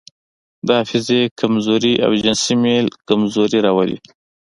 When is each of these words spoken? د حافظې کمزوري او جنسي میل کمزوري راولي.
د 0.65 0.67
حافظې 0.79 1.21
کمزوري 1.39 1.93
او 2.05 2.11
جنسي 2.23 2.53
میل 2.63 2.85
کمزوري 3.09 3.59
راولي. 3.65 3.97